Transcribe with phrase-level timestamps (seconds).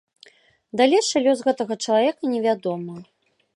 [0.81, 2.95] Далейшы лёс гэтага чалавека не вядомы.